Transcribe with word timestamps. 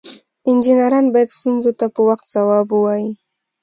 انجینران 0.49 1.05
باید 1.13 1.33
ستونزو 1.37 1.71
ته 1.79 1.85
په 1.93 1.99
وخت 2.09 2.25
ځواب 2.33 2.67
ووایي. 2.71 3.09